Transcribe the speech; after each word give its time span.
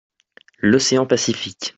L'Océan 0.57 1.05
Pacifique. 1.05 1.69